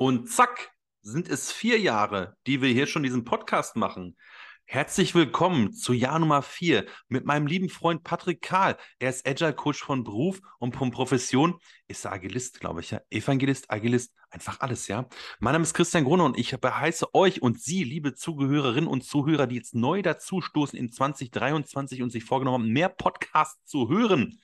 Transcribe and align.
Und 0.00 0.30
zack, 0.30 0.70
sind 1.02 1.28
es 1.28 1.50
vier 1.50 1.80
Jahre, 1.80 2.36
die 2.46 2.62
wir 2.62 2.68
hier 2.68 2.86
schon 2.86 3.02
diesen 3.02 3.24
Podcast 3.24 3.74
machen. 3.74 4.16
Herzlich 4.64 5.16
willkommen 5.16 5.72
zu 5.72 5.92
Jahr 5.92 6.20
Nummer 6.20 6.42
vier 6.42 6.86
mit 7.08 7.24
meinem 7.24 7.48
lieben 7.48 7.68
Freund 7.68 8.04
Patrick 8.04 8.40
Kahl. 8.40 8.76
Er 9.00 9.10
ist 9.10 9.26
Agile 9.26 9.54
Coach 9.54 9.82
von 9.82 10.04
Beruf 10.04 10.40
und 10.60 10.76
von 10.76 10.92
Profession. 10.92 11.58
Ist 11.88 12.04
er 12.04 12.12
Agilist, 12.12 12.60
glaube 12.60 12.80
ich, 12.80 12.92
ja. 12.92 13.00
Evangelist, 13.10 13.72
Agilist, 13.72 14.14
einfach 14.30 14.60
alles, 14.60 14.86
ja. 14.86 15.08
Mein 15.40 15.54
Name 15.54 15.64
ist 15.64 15.74
Christian 15.74 16.04
Grunner 16.04 16.26
und 16.26 16.38
ich 16.38 16.56
beheiße 16.56 17.12
euch 17.12 17.42
und 17.42 17.60
Sie, 17.60 17.82
liebe 17.82 18.14
Zugehörerinnen 18.14 18.88
und 18.88 19.02
Zuhörer, 19.02 19.48
die 19.48 19.56
jetzt 19.56 19.74
neu 19.74 20.02
dazustoßen 20.02 20.78
in 20.78 20.92
2023 20.92 22.02
und 22.02 22.10
sich 22.10 22.22
vorgenommen 22.22 22.66
haben, 22.66 22.72
mehr 22.72 22.88
Podcasts 22.88 23.64
zu 23.64 23.88
hören. 23.88 24.40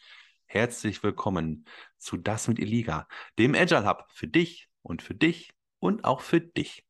Herzlich 0.46 1.04
willkommen 1.04 1.64
zu 1.96 2.16
Das 2.16 2.48
mit 2.48 2.58
Iliga, 2.58 3.06
dem 3.38 3.54
Agile 3.54 3.88
Hub 3.88 4.06
für 4.12 4.26
dich 4.26 4.68
und 4.84 5.02
für 5.02 5.14
dich 5.14 5.50
und 5.80 6.04
auch 6.04 6.20
für 6.20 6.40
dich. 6.40 6.84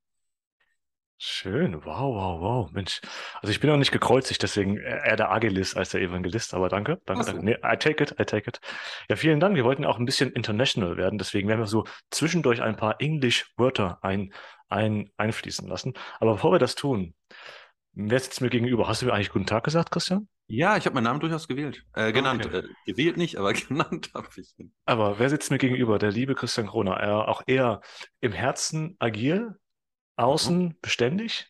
Schön, 1.17 1.85
wow, 1.87 2.15
wow, 2.15 2.41
wow. 2.41 2.73
Mensch, 2.73 3.01
also 3.41 3.51
ich 3.51 3.61
bin 3.61 3.71
noch 3.71 3.77
nicht 3.77 3.93
gekreuzigt, 3.93 4.43
deswegen 4.43 4.77
eher 4.77 5.17
der 5.17 5.31
Agilist 5.31 5.77
als 5.77 5.91
der 5.91 6.03
Evangelist, 6.03 6.53
aber 6.53 6.69
danke, 6.69 7.01
danke, 7.07 7.25
so. 7.25 7.31
danke. 7.31 7.47
Nee, 7.47 7.57
I 7.65 7.77
take 7.79 8.03
it, 8.03 8.13
I 8.21 8.25
take 8.25 8.49
it. 8.49 8.61
Ja, 9.09 9.17
vielen 9.17 9.41
Dank. 9.41 9.55
Wir 9.55 9.65
wollten 9.65 9.85
auch 9.85 9.99
ein 9.99 10.05
bisschen 10.05 10.33
international 10.33 10.97
werden, 10.97 11.19
deswegen 11.19 11.49
werden 11.49 11.61
wir 11.61 11.67
so 11.67 11.85
zwischendurch 12.11 12.61
ein 12.61 12.77
paar 12.77 13.01
English-Wörter 13.01 14.01
ein, 14.03 14.35
ein, 14.69 15.09
einfließen 15.17 15.67
lassen. 15.69 15.95
Aber 16.19 16.33
bevor 16.33 16.53
wir 16.53 16.59
das 16.59 16.75
tun, 16.75 17.15
wer 17.95 18.21
sitzt 18.21 18.41
mir 18.41 18.51
gegenüber? 18.51 18.89
Hast 18.89 19.03
du 19.03 19.07
mir 19.07 19.13
eigentlich 19.13 19.31
guten 19.31 19.47
Tag 19.47 19.65
gesagt, 19.65 19.91
Christian? 19.91 20.29
Ja, 20.47 20.77
ich 20.77 20.85
habe 20.85 20.95
meinen 20.95 21.05
Namen 21.05 21.21
durchaus 21.21 21.49
gewählt. 21.49 21.85
Äh, 21.95 22.13
genannt. 22.13 22.45
Okay. 22.47 22.59
Äh, 22.59 22.69
gewählt 22.87 23.17
nicht, 23.17 23.37
aber 23.37 23.53
genannt 23.55 24.11
habe 24.15 24.29
ich 24.37 24.55
ihn. 24.59 24.75
Aber 24.85 25.19
wer 25.19 25.31
sitzt 25.31 25.51
mir 25.51 25.59
gegenüber? 25.59 25.99
Der 25.99 26.11
liebe 26.11 26.35
Christian 26.35 26.67
Kroner. 26.67 26.95
Er 26.95 27.29
auch 27.29 27.43
eher 27.47 27.81
im 28.21 28.33
Herzen 28.33 28.97
agil, 28.99 29.55
außen 30.17 30.79
beständig, 30.83 31.47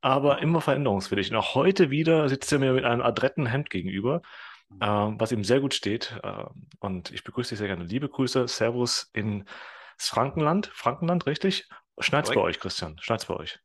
aber 0.00 0.40
immer 0.40 0.60
veränderungswillig. 0.60 1.30
Und 1.30 1.36
auch 1.36 1.54
heute 1.54 1.90
wieder 1.90 2.28
sitzt 2.28 2.52
er 2.52 2.60
mir 2.60 2.72
mit 2.72 2.84
einem 2.84 3.02
adretten 3.02 3.46
Hemd 3.46 3.70
gegenüber, 3.70 4.22
äh, 4.80 4.86
was 4.86 5.32
ihm 5.32 5.42
sehr 5.42 5.60
gut 5.60 5.74
steht. 5.74 6.18
Äh, 6.22 6.44
und 6.78 7.10
ich 7.10 7.24
begrüße 7.24 7.50
dich 7.50 7.58
sehr 7.58 7.68
gerne. 7.68 7.84
Liebe 7.84 8.08
Grüße, 8.08 8.46
Servus 8.46 9.10
in 9.12 9.44
das 9.98 10.08
Frankenland. 10.08 10.70
Frankenland, 10.72 11.26
richtig? 11.26 11.68
Schneit's 11.98 12.28
bei 12.28 12.34
Korrekt. 12.34 12.56
euch, 12.56 12.60
Christian. 12.60 12.96
Schneit's 13.00 13.24
bei 13.24 13.34
euch. 13.34 13.58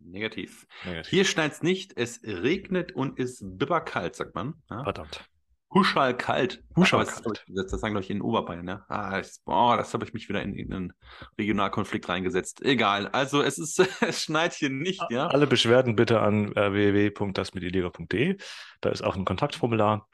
Negativ. 0.00 0.66
Negativ. 0.84 1.10
Hier 1.10 1.24
schneit 1.24 1.52
es 1.52 1.62
nicht, 1.62 1.96
es 1.96 2.20
regnet 2.24 2.92
und 2.92 3.18
ist 3.18 3.42
bibberkalt, 3.42 4.16
sagt 4.16 4.34
man. 4.34 4.54
Ja? 4.70 4.84
Verdammt. 4.84 5.24
Huschal 5.72 6.16
kalt. 6.16 6.64
Huschal 6.74 7.04
das, 7.04 7.22
kalt. 7.22 7.44
Das, 7.48 7.70
das 7.70 7.80
sagen, 7.80 7.94
glaube 7.94 8.04
ich, 8.04 8.10
in 8.10 8.22
Oberbayern, 8.22 8.64
ne? 8.64 8.84
Ah, 8.88 9.20
ich, 9.20 9.30
boah, 9.44 9.76
das 9.76 9.94
habe 9.94 10.04
ich 10.04 10.12
mich 10.12 10.28
wieder 10.28 10.42
in, 10.42 10.54
in 10.54 10.72
einen 10.72 10.92
Regionalkonflikt 11.38 12.08
reingesetzt. 12.08 12.60
Egal. 12.62 13.06
Also 13.08 13.40
es 13.40 13.58
ist, 13.58 13.78
es 14.02 14.24
schneit 14.24 14.52
hier 14.54 14.70
nicht, 14.70 15.02
ja. 15.10 15.28
Alle 15.28 15.46
Beschwerden 15.46 15.94
bitte 15.94 16.20
an 16.20 16.52
äh, 16.56 16.72
www.dasmitiliga.de. 16.72 18.36
Da 18.80 18.90
ist 18.90 19.02
auch 19.02 19.14
ein 19.14 19.24
Kontaktformular. 19.24 20.08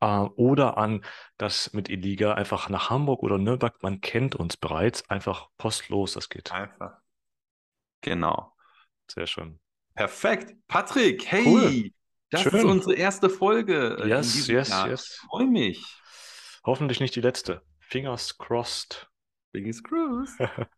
Äh, 0.00 0.06
oder 0.36 0.78
an 0.78 1.04
das 1.38 1.72
mit 1.72 1.88
Iliga 1.88 2.34
einfach 2.34 2.68
nach 2.68 2.88
Hamburg 2.88 3.24
oder 3.24 3.38
Nürnberg. 3.38 3.82
Man 3.82 4.00
kennt 4.00 4.36
uns 4.36 4.56
bereits. 4.56 5.10
Einfach 5.10 5.48
postlos, 5.58 6.12
das 6.12 6.28
geht. 6.28 6.52
Einfach. 6.52 6.98
Genau. 8.00 8.53
Sehr 9.10 9.26
schön. 9.26 9.58
Perfekt. 9.94 10.54
Patrick, 10.66 11.24
hey, 11.30 11.44
Cool. 11.46 11.90
das 12.30 12.46
ist 12.46 12.50
Schön. 12.52 12.66
unsere 12.68 12.94
erste 12.94 13.30
Folge. 13.30 13.96
äh, 14.02 14.08
Yes, 14.08 14.46
yes, 14.48 14.68
Jahr. 14.70 14.88
yes. 14.88 15.20
Freue 15.28 15.46
mich. 15.46 15.84
Hoffentlich 16.64 17.00
nicht 17.00 17.14
die 17.14 17.20
letzte. 17.20 17.62
Fingers 17.80 18.38
crossed. 18.38 19.08
Biggest 19.52 19.84
Cruise. 19.84 20.32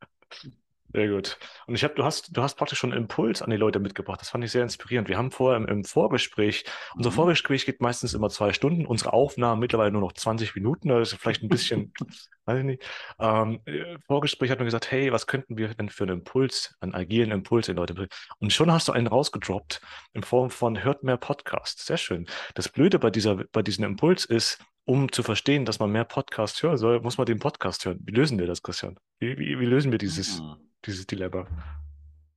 Sehr 0.93 1.09
gut. 1.09 1.39
Und 1.67 1.75
ich 1.75 1.85
habe, 1.85 1.95
du 1.95 2.05
hast, 2.05 2.37
du 2.37 2.43
hast 2.43 2.55
praktisch 2.57 2.79
schon 2.79 2.93
einen 2.93 3.03
Impuls 3.03 3.43
an 3.43 3.51
die 3.51 3.57
Leute 3.57 3.79
mitgebracht. 3.81 4.21
Das 4.21 4.31
fand 4.31 4.45
ich 4.45 4.53
sehr 4.53 4.63
inspirierend. 4.63 5.09
Wir 5.09 5.19
haben 5.19 5.31
vorher 5.31 5.57
im, 5.59 5.67
im 5.67 5.85
Vorgespräch, 5.85 6.65
unser 6.95 7.11
Mhm. 7.11 7.15
Vorgespräch 7.15 7.67
geht 7.67 7.81
meistens 7.81 8.15
immer 8.15 8.31
zwei 8.31 8.53
Stunden, 8.53 8.87
unsere 8.87 9.13
Aufnahmen 9.13 9.61
mittlerweile 9.61 9.91
nur 9.93 10.01
noch 10.01 10.13
20 10.13 10.55
Minuten. 10.55 10.89
Das 10.89 11.13
ist 11.13 11.21
vielleicht 11.21 11.43
ein 11.43 11.49
bisschen, 11.49 11.93
weiß 12.47 12.59
ich 12.61 12.65
nicht. 12.65 12.83
Ähm, 13.19 13.61
äh, 13.67 13.99
Vorgespräch 14.07 14.51
hat 14.51 14.59
man 14.59 14.65
gesagt, 14.67 14.91
hey, 14.91 15.13
was 15.13 15.27
könnten 15.27 15.57
wir 15.59 15.69
denn 15.75 15.89
für 15.91 16.05
einen 16.05 16.19
Impuls, 16.21 16.75
einen 16.81 16.95
agilen 16.95 17.31
Impuls 17.33 17.69
in 17.69 17.77
Leute 17.77 17.95
bringen? 17.95 18.09
Und 18.39 18.53
schon 18.53 18.73
hast 18.73 18.89
du 18.89 18.93
einen 18.93 19.07
rausgedroppt 19.09 19.81
in 20.13 20.23
Form 20.23 20.51
von 20.51 20.83
hört 20.83 21.03
mehr 21.03 21.17
Podcast. 21.17 21.85
Sehr 21.87 21.97
schön. 21.99 22.27
Das 22.55 22.69
Blöde 22.69 22.99
bei 22.99 23.11
dieser, 23.11 23.37
bei 23.53 23.63
diesem 23.63 23.85
Impuls 23.85 24.25
ist, 24.25 24.59
um 24.85 25.11
zu 25.11 25.23
verstehen, 25.25 25.65
dass 25.65 25.81
man 25.81 25.91
mehr 25.91 26.05
Podcast 26.05 26.63
hören 26.63 26.77
soll, 26.77 27.01
muss 27.01 27.19
man 27.19 27.27
den 27.27 27.41
Podcast 27.41 27.85
hören. 27.85 27.99
Wie 28.05 28.13
lösen 28.13 28.39
wir 28.39 28.47
das, 28.47 28.63
Christian? 28.63 28.97
Wie, 29.19 29.37
wie, 29.37 29.59
wie 29.59 29.67
lösen 29.67 29.91
wir 29.91 29.99
dieses, 29.99 30.39
Hm. 30.39 30.57
dieses 30.85 31.07
Dilemma? 31.07 31.47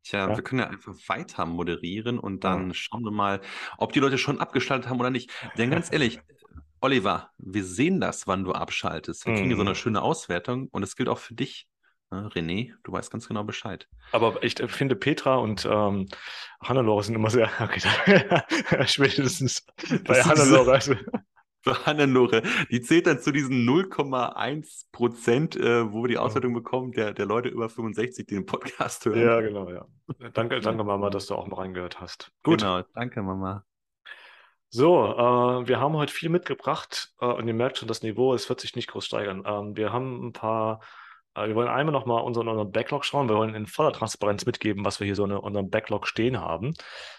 Tja, 0.04 0.28
Ja. 0.28 0.36
wir 0.36 0.44
können 0.44 0.60
ja 0.62 0.68
einfach 0.68 0.94
weiter 1.08 1.46
moderieren 1.46 2.18
und 2.18 2.44
dann 2.44 2.74
schauen 2.74 3.04
wir 3.04 3.12
mal, 3.12 3.42
ob 3.78 3.94
die 3.94 4.00
Leute 4.00 4.18
schon 4.18 4.40
abgeschaltet 4.40 4.90
haben 4.90 5.00
oder 5.00 5.12
nicht. 5.12 5.30
Denn 5.58 5.70
ganz 5.70 5.92
ehrlich, 5.92 6.20
Oliver, 6.82 7.30
wir 7.38 7.64
sehen 7.64 8.00
das, 8.00 8.26
wann 8.28 8.44
du 8.44 8.52
abschaltest. 8.54 9.26
Wir 9.26 9.34
kriegen 9.34 9.48
hier 9.48 9.56
so 9.58 9.62
eine 9.62 9.72
Mhm. 9.72 9.76
schöne 9.76 10.02
Auswertung 10.02 10.68
und 10.72 10.84
es 10.84 10.96
gilt 10.96 11.10
auch 11.10 11.18
für 11.20 11.34
dich. 11.34 11.68
Ne, 12.12 12.28
René, 12.34 12.74
du 12.84 12.92
weißt 12.92 13.12
ganz 13.12 13.28
genau 13.28 13.44
Bescheid. 13.44 13.88
Aber 14.12 14.42
ich 14.42 14.56
finde, 14.56 14.96
Petra 14.96 15.36
und 15.36 15.68
ähm, 15.70 16.08
Hannelore 16.64 17.04
sind 17.04 17.14
immer 17.14 17.30
sehr, 17.30 17.50
okay, 17.60 17.82
spätestens 18.88 19.64
bei 20.06 20.24
Hannelore. 20.24 20.72
Also, 20.74 20.96
Hannelore, 21.86 22.42
die 22.72 22.82
zählt 22.82 23.06
dann 23.06 23.20
zu 23.20 23.32
diesen 23.32 23.64
0,1 23.68 24.86
Prozent, 24.92 25.56
äh, 25.58 25.92
wo 25.92 26.02
wir 26.04 26.08
die 26.08 26.18
Auswertung 26.18 26.54
bekommen, 26.54 26.94
der, 26.94 27.14
der 27.14 27.26
Leute 27.28 27.50
über 27.50 27.70
65, 27.70 28.26
die 28.26 28.36
den 28.36 28.46
Podcast 28.48 29.06
hören. 29.06 29.20
ja, 29.20 29.42
genau, 29.42 29.70
ja. 29.70 29.86
Danke, 30.34 30.62
danke, 30.62 30.84
Mama, 30.84 31.12
dass 31.12 31.28
du 31.28 31.36
auch 31.36 31.46
mal 31.48 31.58
reingehört 31.58 32.00
hast. 32.02 32.32
Gut, 32.42 32.62
Genau, 32.62 32.82
danke 32.96 33.22
Mama. 33.22 33.66
So, 34.70 35.04
äh, 35.04 35.68
wir 35.68 35.80
haben 35.80 35.96
heute 35.96 36.14
viel 36.14 36.30
mitgebracht 36.30 37.12
äh, 37.20 37.26
und 37.26 37.48
ihr 37.48 37.54
merkt 37.54 37.78
schon, 37.78 37.88
das 37.88 38.04
Niveau, 38.04 38.34
es 38.34 38.48
wird 38.50 38.60
sich 38.60 38.76
nicht 38.76 38.88
groß 38.88 39.06
steigern. 39.06 39.44
Ähm, 39.46 39.76
wir 39.76 39.92
haben 39.92 40.28
ein 40.28 40.34
paar, 40.34 40.82
äh, 41.34 41.48
wir 41.48 41.56
wollen 41.56 41.68
einmal 41.68 41.94
nochmal 41.94 42.24
unseren, 42.24 42.48
unseren 42.48 42.72
Backlog 42.72 43.04
schauen. 43.04 43.30
Wir 43.30 43.36
wollen 43.36 43.56
in 43.56 43.66
voller 43.66 43.94
Transparenz 43.94 44.46
mitgeben, 44.46 44.86
was 44.86 45.00
wir 45.00 45.06
hier 45.06 45.16
so 45.16 45.26
in 45.26 45.32
unserem 45.32 45.70
Backlog 45.70 46.08
stehen 46.08 46.40
haben. 46.40 46.74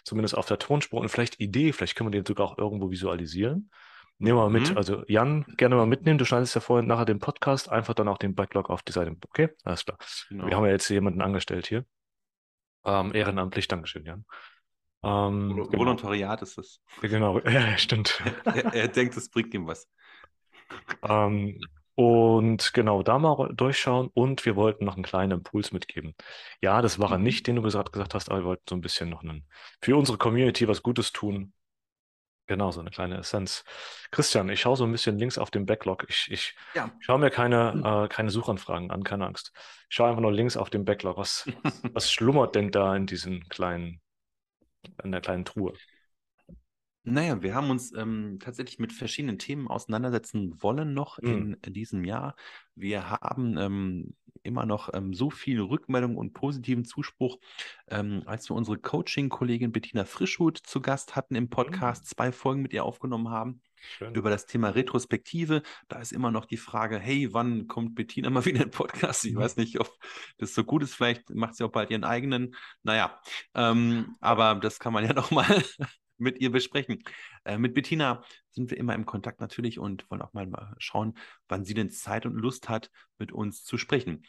Zumindest 0.05 0.37
auf 0.37 0.47
der 0.47 0.59
Tonspur 0.59 1.00
und 1.00 1.09
vielleicht 1.09 1.41
Idee, 1.41 1.72
vielleicht 1.72 1.97
können 1.97 2.12
wir 2.12 2.19
den 2.19 2.27
sogar 2.27 2.47
auch 2.47 2.59
irgendwo 2.59 2.91
visualisieren. 2.91 3.71
Nehmen 4.19 4.37
wir 4.37 4.43
mal 4.43 4.50
mit. 4.50 4.71
Mhm. 4.71 4.77
Also 4.77 5.03
Jan, 5.09 5.47
gerne 5.56 5.77
mal 5.77 5.87
mitnehmen. 5.87 6.19
Du 6.19 6.27
schneidest 6.27 6.55
ja 6.55 6.60
vorhin 6.60 6.87
nachher 6.87 7.06
den 7.06 7.21
Podcast, 7.21 7.71
einfach 7.71 7.94
dann 7.94 8.06
auch 8.06 8.19
den 8.19 8.34
Backlog 8.34 8.69
auf 8.69 8.83
die 8.83 8.93
Seite. 8.93 9.16
Okay, 9.28 9.49
alles 9.65 9.87
klar. 9.87 9.97
Genau. 10.28 10.47
Wir 10.47 10.56
haben 10.56 10.66
ja 10.66 10.72
jetzt 10.72 10.89
jemanden 10.91 11.22
angestellt 11.22 11.66
hier. 11.66 11.87
Ähm, 12.84 13.15
ehrenamtlich, 13.15 13.66
Dankeschön, 13.66 14.05
Jan. 14.05 14.25
Ähm, 15.03 15.50
Vol- 15.56 15.69
genau. 15.69 15.78
Volontariat 15.78 16.43
ist 16.43 16.59
es. 16.59 16.81
genau, 17.00 17.41
ja, 17.47 17.77
stimmt. 17.78 18.22
er, 18.53 18.72
er 18.72 18.88
denkt, 18.88 19.16
es 19.16 19.28
bringt 19.31 19.55
ihm 19.55 19.66
was. 19.66 19.88
Ähm, 21.03 21.61
und 21.94 22.72
genau, 22.72 23.03
da 23.03 23.19
mal 23.19 23.50
durchschauen 23.55 24.09
und 24.15 24.44
wir 24.47 24.56
wollten 24.56 24.84
noch 24.84 24.94
einen 24.94 25.03
kleinen 25.05 25.33
Impuls 25.33 25.72
mitgeben. 25.72 26.15
Ja, 26.62 26.81
das 26.83 26.99
war 26.99 27.12
er 27.12 27.19
Mhm. 27.19 27.25
nicht, 27.25 27.47
den 27.47 27.56
du 27.56 27.62
gesagt, 27.62 27.93
gesagt 27.93 28.15
hast, 28.15 28.31
aber 28.31 28.41
wir 28.41 28.44
wollten 28.47 28.62
so 28.69 28.75
ein 28.77 28.81
bisschen 28.81 29.10
noch 29.10 29.22
einen, 29.22 29.47
für 29.83 29.97
unsere 29.97 30.16
Community 30.19 30.66
was 30.69 30.83
Gutes 30.83 31.12
tun. 31.12 31.53
Genau, 32.47 32.72
so 32.72 32.81
eine 32.81 32.91
kleine 32.91 33.19
Essenz. 33.19 33.65
Christian, 34.10 34.49
ich 34.50 34.60
schaue 34.60 34.77
so 34.77 34.84
ein 34.84 34.93
bisschen 34.93 35.19
links 35.19 35.39
auf 35.39 35.50
den 35.53 35.66
Backlog. 35.66 36.06
Ich, 36.09 36.28
ich 36.31 36.56
Ja. 36.75 36.91
schaue 36.99 37.19
mir 37.21 37.31
keine, 37.31 38.06
äh, 38.06 38.09
keine 38.15 38.31
Suchanfragen 38.31 38.91
an, 38.91 39.05
keine 39.05 39.27
Angst. 39.27 39.53
Ich 39.89 39.97
schaue 39.97 40.09
einfach 40.10 40.22
nur 40.22 40.33
links 40.33 40.56
auf 40.56 40.71
den 40.71 40.84
Backlog. 40.84 41.16
Was, 41.16 41.47
was 41.93 42.10
schlummert 42.12 42.56
denn 42.56 42.72
da 42.72 42.97
in 42.97 43.06
diesem 43.06 43.49
kleinen, 43.49 44.00
in 45.03 45.13
der 45.13 45.21
kleinen 45.21 45.45
Truhe? 45.45 45.75
Naja, 47.03 47.43
wir 47.43 47.55
haben 47.55 47.71
uns 47.71 47.95
ähm, 47.95 48.39
tatsächlich 48.41 48.79
mit 48.79 48.93
verschiedenen 48.93 49.39
Themen 49.39 49.69
auseinandersetzen 49.69 50.63
wollen 50.63 50.93
noch 50.93 51.19
Mhm. 51.23 51.57
in, 51.63 51.73
diesem 51.73 52.05
Jahr. 52.05 52.37
Wir 52.75 53.11
haben 53.11 53.57
ähm, 53.57 54.15
immer 54.43 54.66
noch 54.66 54.91
ähm, 54.93 55.15
so 55.15 55.31
viel 55.31 55.60
Rückmeldung 55.60 56.16
und 56.16 56.34
positiven 56.34 56.84
Zuspruch, 56.84 57.39
ähm, 57.89 58.22
als 58.27 58.51
wir 58.51 58.54
unsere 58.54 58.78
Coaching-Kollegin 58.78 59.72
Bettina 59.72 60.04
Frischhut 60.04 60.59
zu 60.59 60.83
Gast 60.83 61.16
hatten 61.16 61.34
im 61.37 61.49
Podcast, 61.49 62.07
zwei 62.07 62.33
Folgen 62.33 62.63
mit 62.63 62.75
ihr 62.75 62.84
aufgenommen 62.84 63.31
haben 63.31 63.63
Schön. 63.80 64.15
über 64.15 64.30
das 64.30 64.47
Thema 64.47 64.71
Retrospektive. 64.71 65.62
Da 65.88 66.00
ist 66.00 66.12
immer 66.12 66.30
noch 66.30 66.44
die 66.47 66.56
Frage, 66.56 66.98
hey, 66.98 67.32
wann 67.32 67.66
kommt 67.66 67.94
Bettina 67.94 68.30
mal 68.30 68.44
wieder 68.44 68.59
in 68.62 68.68
den 68.68 68.71
Podcast? 68.71 69.24
Ich 69.24 69.34
Mhm. 69.34 69.38
weiß 69.38 69.56
nicht, 69.56 69.80
ob 69.80 69.91
das 70.38 70.54
so 70.54 70.65
gut 70.65 70.82
ist. 70.82 70.94
Vielleicht 70.94 71.30
macht 71.30 71.54
sie 71.56 71.65
auch 71.65 71.72
bald 71.72 71.91
ihren 71.91 72.04
eigenen. 72.04 72.54
Naja, 72.82 73.21
ähm, 73.54 74.16
aber 74.21 74.54
das 74.56 74.78
kann 74.78 74.92
man 74.92 75.04
ja 75.04 75.12
noch 75.15 75.30
mal 75.30 75.62
mit 76.18 76.38
ihr 76.41 76.53
besprechen. 76.53 77.03
Äh, 77.44 77.56
mit 77.56 77.72
Bettina 77.74 78.22
sind 78.50 78.71
wir 78.71 78.77
immer 78.78 78.94
im 78.94 79.06
Kontakt 79.06 79.41
natürlich 79.41 79.78
und 79.78 80.10
wollen 80.10 80.21
auch 80.22 80.32
mal 80.34 80.74
schauen, 80.78 81.15
wann 81.48 81.65
sie 81.65 81.72
denn 81.74 81.91
Zeit 81.91 82.27
und 82.27 82.34
Lust 82.34 82.68
hat, 82.68 82.91
mit 83.18 83.32
uns 83.32 83.65
zu 83.65 83.78
sprechen. 83.78 84.24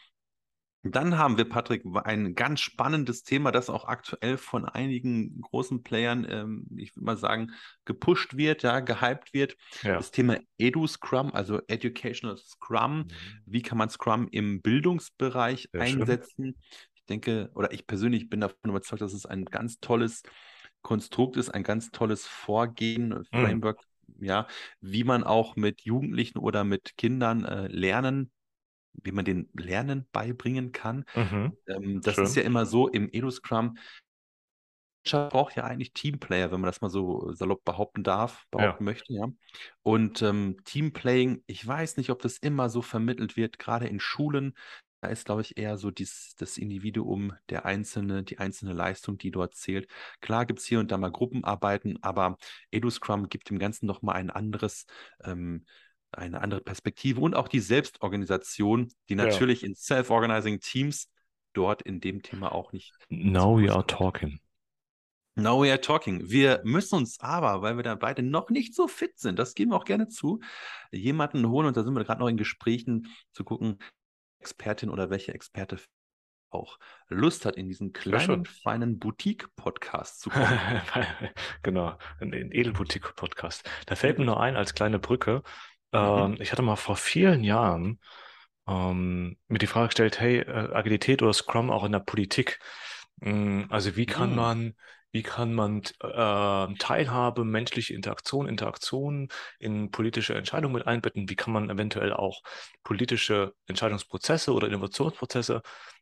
Dann 0.83 1.17
haben 1.17 1.37
wir, 1.37 1.47
Patrick, 1.47 1.83
ein 2.05 2.33
ganz 2.33 2.59
spannendes 2.59 3.23
Thema, 3.23 3.51
das 3.51 3.69
auch 3.69 3.85
aktuell 3.85 4.37
von 4.37 4.65
einigen 4.65 5.39
großen 5.41 5.83
Playern, 5.83 6.25
ähm, 6.27 6.65
ich 6.75 6.95
würde 6.95 7.05
mal 7.05 7.17
sagen, 7.17 7.51
gepusht 7.85 8.35
wird, 8.35 8.63
ja, 8.63 8.79
gehypt 8.79 9.33
wird. 9.33 9.55
Ja. 9.83 9.97
Das 9.97 10.09
Thema 10.09 10.37
Edu-Scrum, 10.57 11.33
also 11.33 11.59
Educational 11.67 12.37
Scrum. 12.37 13.05
Wie 13.45 13.61
kann 13.61 13.77
man 13.77 13.89
Scrum 13.89 14.27
im 14.31 14.61
Bildungsbereich 14.61 15.69
Sehr 15.71 15.85
schön. 15.85 16.01
einsetzen? 16.01 16.57
Ich 16.95 17.05
denke, 17.05 17.51
oder 17.53 17.71
ich 17.71 17.85
persönlich 17.85 18.29
bin 18.29 18.41
davon 18.41 18.71
überzeugt, 18.71 19.01
dass 19.01 19.13
es 19.13 19.25
ein 19.27 19.45
ganz 19.45 19.79
tolles 19.79 20.23
Konstrukt 20.81 21.37
ist, 21.37 21.49
ein 21.49 21.63
ganz 21.63 21.91
tolles 21.91 22.25
Vorgehen, 22.25 23.09
Mhm. 23.09 23.23
Framework, 23.39 23.79
ja, 24.19 24.47
wie 24.79 25.03
man 25.03 25.23
auch 25.23 25.55
mit 25.55 25.81
Jugendlichen 25.81 26.39
oder 26.39 26.63
mit 26.63 26.97
Kindern 26.97 27.45
äh, 27.45 27.67
lernen, 27.67 28.31
wie 28.93 29.11
man 29.11 29.25
den 29.25 29.49
Lernen 29.53 30.07
beibringen 30.11 30.71
kann. 30.71 31.05
Mhm. 31.15 31.57
Ähm, 31.67 32.01
das 32.01 32.15
Schön. 32.15 32.23
ist 32.25 32.35
ja 32.35 32.43
immer 32.43 32.65
so 32.65 32.87
im 32.87 33.09
Edu-Scrum. 33.11 33.77
braucht 35.03 35.55
ja 35.55 35.63
eigentlich 35.63 35.93
Teamplayer, 35.93 36.51
wenn 36.51 36.61
man 36.61 36.67
das 36.67 36.81
mal 36.81 36.89
so 36.89 37.31
salopp 37.33 37.63
behaupten 37.63 38.03
darf, 38.03 38.45
behaupten 38.51 38.83
möchte, 38.83 39.13
ja. 39.13 39.27
Und 39.81 40.21
ähm, 40.21 40.57
Teamplaying, 40.63 41.43
ich 41.47 41.65
weiß 41.65 41.97
nicht, 41.97 42.09
ob 42.09 42.21
das 42.21 42.37
immer 42.37 42.69
so 42.69 42.81
vermittelt 42.81 43.37
wird, 43.37 43.59
gerade 43.59 43.87
in 43.87 43.99
Schulen. 43.99 44.53
Da 45.03 45.07
ist, 45.09 45.25
glaube 45.25 45.41
ich, 45.41 45.57
eher 45.57 45.79
so 45.79 45.89
dies, 45.89 46.35
das 46.37 46.59
Individuum, 46.59 47.33
der 47.49 47.65
einzelne, 47.65 48.21
die 48.21 48.37
einzelne 48.37 48.73
Leistung, 48.73 49.17
die 49.17 49.31
dort 49.31 49.55
zählt. 49.55 49.89
Klar 50.19 50.45
gibt 50.45 50.59
es 50.59 50.65
hier 50.65 50.79
und 50.79 50.91
da 50.91 50.97
mal 50.99 51.11
Gruppenarbeiten, 51.11 51.97
aber 52.03 52.37
EduScrum 52.69 53.27
gibt 53.27 53.49
dem 53.49 53.57
Ganzen 53.57 53.87
nochmal 53.87 54.17
ein 54.17 54.29
anderes, 54.29 54.85
ähm, 55.23 55.65
eine 56.11 56.41
andere 56.41 56.61
Perspektive 56.61 57.21
und 57.21 57.35
auch 57.35 57.47
die 57.47 57.59
Selbstorganisation, 57.59 58.89
die 59.09 59.15
Ja. 59.15 59.25
natürlich 59.25 59.63
in 59.63 59.75
Self-Organizing 59.75 60.59
Teams 60.59 61.09
dort 61.53 61.81
in 61.81 61.99
dem 61.99 62.21
Thema 62.21 62.51
auch 62.53 62.71
nicht 62.71 62.93
Now 63.09 63.59
we 63.59 63.71
are 63.71 63.85
talking. 63.85 64.39
Now 65.35 65.63
we 65.63 65.69
are 65.71 65.79
talking. 65.79 66.29
Wir 66.29 66.61
müssen 66.65 66.95
uns 66.95 67.19
aber, 67.21 67.61
weil 67.61 67.77
wir 67.77 67.83
da 67.83 67.95
beide 67.95 68.21
noch 68.21 68.49
nicht 68.49 68.75
so 68.75 68.87
fit 68.87 69.17
sind, 69.17 69.39
das 69.39 69.53
geben 69.53 69.71
wir 69.71 69.77
auch 69.77 69.85
gerne 69.85 70.09
zu, 70.09 70.41
jemanden 70.91 71.47
holen 71.49 71.67
und 71.67 71.77
da 71.77 71.83
sind 71.83 71.93
wir 71.93 72.03
gerade 72.03 72.19
noch 72.19 72.27
in 72.27 72.37
Gesprächen 72.37 73.07
zu 73.31 73.43
gucken, 73.43 73.79
Expertin 74.39 74.89
oder 74.89 75.09
welche 75.09 75.33
Experte 75.33 75.77
auch 76.49 76.77
Lust 77.07 77.45
hat, 77.45 77.55
in 77.55 77.67
diesen 77.67 77.93
kleinen, 77.93 78.45
feinen 78.45 78.99
Boutique-Podcast 78.99 80.19
zu 80.19 80.29
kommen. 80.29 80.49
genau, 81.63 81.97
ein, 82.19 82.33
ein 82.33 82.51
Edelboutique-Podcast. 82.51 83.69
Da 83.85 83.95
fällt 83.95 84.19
mir 84.19 84.25
nur 84.25 84.39
ein 84.39 84.57
als 84.57 84.73
kleine 84.73 84.99
Brücke. 84.99 85.43
Ähm, 85.93 86.37
ich 86.39 86.51
hatte 86.51 86.61
mal 86.61 86.75
vor 86.75 86.95
vielen 86.95 87.43
Jahren 87.43 87.99
ähm, 88.67 89.37
mir 89.47 89.59
die 89.59 89.67
Frage 89.67 89.87
gestellt, 89.89 90.19
hey, 90.19 90.39
äh, 90.39 90.73
Agilität 90.73 91.21
oder 91.21 91.33
Scrum 91.33 91.69
auch 91.71 91.83
in 91.83 91.91
der 91.91 91.99
Politik. 91.99 92.59
Mm, 93.17 93.63
Also 93.69 93.95
wie 93.95 94.05
kann 94.05 94.31
Mm. 94.31 94.35
man, 94.35 94.75
wie 95.11 95.23
kann 95.23 95.53
man 95.53 95.81
äh, 96.01 96.75
Teilhabe, 96.77 97.43
menschliche 97.45 97.93
Interaktion, 97.93 98.47
Interaktion 98.47 99.29
in 99.59 99.91
politische 99.91 100.35
Entscheidungen 100.35 100.73
mit 100.75 100.87
einbetten? 100.87 101.29
Wie 101.29 101.35
kann 101.35 101.53
man 101.53 101.69
eventuell 101.69 102.13
auch 102.13 102.41
politische 102.83 103.53
Entscheidungsprozesse 103.67 104.53
oder 104.53 104.67
Innovationsprozesse 104.67 105.61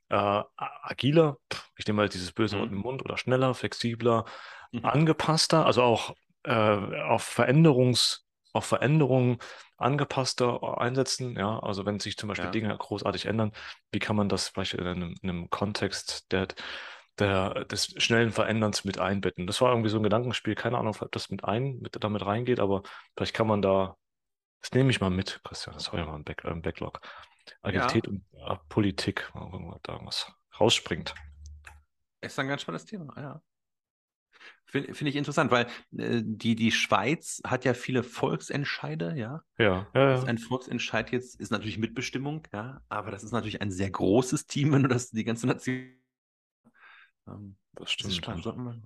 äh, 0.09 0.43
agiler, 0.57 1.37
ich 1.77 1.85
nehme 1.87 1.97
mal 1.97 2.09
dieses 2.09 2.31
böse 2.31 2.57
Wort 2.57 2.69
Mhm. 2.69 2.71
im 2.71 2.79
Mund, 2.79 3.03
oder 3.03 3.17
schneller, 3.17 3.53
flexibler, 3.53 4.25
Mhm. 4.73 4.81
angepasster, 4.81 5.65
also 5.65 5.83
auch 5.83 6.15
äh, 6.43 6.51
auf 6.53 7.23
Veränderungs, 7.23 8.25
auf 8.53 8.65
Veränderungen 8.65 9.37
angepasster 9.77 10.79
einsetzen, 10.79 11.37
ja, 11.37 11.59
also 11.59 11.85
wenn 11.85 11.99
sich 11.99 12.17
zum 12.17 12.29
Beispiel 12.29 12.45
Ja. 12.45 12.51
Dinge 12.51 12.77
großartig 12.77 13.25
ändern, 13.25 13.51
wie 13.91 13.99
kann 13.99 14.15
man 14.15 14.29
das 14.29 14.49
vielleicht 14.49 14.73
in 14.73 14.85
einem, 14.85 15.15
in 15.21 15.29
einem 15.29 15.49
Kontext 15.49 16.31
der, 16.31 16.47
der, 17.17 17.65
des 17.65 17.93
schnellen 17.97 18.31
Veränderns 18.31 18.83
mit 18.83 18.99
einbetten? 18.99 19.47
Das 19.47 19.61
war 19.61 19.71
irgendwie 19.71 19.89
so 19.89 19.97
ein 19.97 20.03
Gedankenspiel, 20.03 20.55
keine 20.55 20.77
Ahnung, 20.77 20.95
ob 20.99 21.11
das 21.11 21.29
mit 21.29 21.43
ein, 21.43 21.79
mit, 21.79 21.95
damit 22.03 22.25
reingeht, 22.25 22.59
aber 22.59 22.83
vielleicht 23.15 23.35
kann 23.35 23.47
man 23.47 23.61
da, 23.61 23.97
das 24.61 24.71
nehme 24.71 24.89
ich 24.89 24.99
mal 24.99 25.09
mit, 25.09 25.41
Christian, 25.43 25.75
das 25.75 25.91
war 25.91 25.99
ja 25.99 26.05
mal 26.05 26.15
ein, 26.15 26.23
Back, 26.23 26.45
ein 26.45 26.61
Backlog. 26.61 27.01
Agilität 27.61 28.07
und 28.07 28.23
äh, 28.33 28.55
Politik, 28.67 29.31
mal 29.33 29.49
gucken, 29.49 29.73
ob 29.73 29.83
da 29.83 29.99
was 30.03 30.31
rausspringt. 30.59 31.15
Ist 32.21 32.37
ein 32.37 32.47
ganz 32.47 32.61
spannendes 32.61 32.85
Thema, 32.85 33.13
ja. 33.17 33.41
Finde 34.65 34.93
find 34.93 35.09
ich 35.09 35.15
interessant, 35.15 35.49
weil 35.49 35.65
äh, 35.97 36.21
die, 36.23 36.53
die 36.55 36.71
Schweiz 36.71 37.41
hat 37.45 37.65
ja 37.65 37.73
viele 37.73 38.03
Volksentscheide, 38.03 39.15
ja. 39.17 39.41
Ja, 39.57 39.87
ja, 39.95 40.09
Das 40.11 40.19
ist 40.19 40.25
ja. 40.25 40.29
ein 40.29 40.37
Volksentscheid 40.37 41.11
jetzt, 41.11 41.39
ist 41.39 41.49
natürlich 41.51 41.79
Mitbestimmung, 41.79 42.47
ja, 42.53 42.81
aber 42.87 43.09
das 43.09 43.23
ist 43.23 43.31
natürlich 43.31 43.61
ein 43.61 43.71
sehr 43.71 43.89
großes 43.89 44.45
Team, 44.45 44.71
wenn 44.71 44.83
du 44.83 44.89
das 44.89 45.09
die 45.09 45.23
ganze 45.23 45.47
Nation. 45.47 45.89
Ähm, 47.27 47.55
Das 47.73 47.95
das 47.97 48.07
ist 48.11 48.15
stimmt. 48.17 48.43
Sollten 48.43 48.63
wir- 48.63 48.81